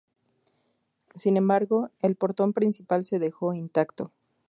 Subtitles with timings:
[1.13, 4.11] Sin embargo, el portón principal se dejó intacto.